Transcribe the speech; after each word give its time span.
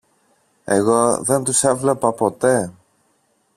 Εγώ 0.65 1.23
δεν 1.23 1.43
τους 1.43 1.63
έβλεπα 1.63 2.13
ποτέ. 2.13 2.73